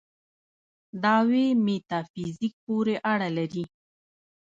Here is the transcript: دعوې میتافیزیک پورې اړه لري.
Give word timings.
دعوې 1.03 1.45
میتافیزیک 1.65 2.53
پورې 2.65 2.95
اړه 3.11 3.29
لري. 3.37 3.65